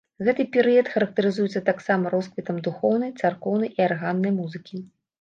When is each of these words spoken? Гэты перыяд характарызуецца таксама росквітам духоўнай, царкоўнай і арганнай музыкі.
Гэты 0.27 0.45
перыяд 0.55 0.89
характарызуецца 0.93 1.61
таксама 1.69 2.05
росквітам 2.15 2.57
духоўнай, 2.71 3.15
царкоўнай 3.23 3.75
і 3.77 3.89
арганнай 3.93 4.39
музыкі. 4.43 4.87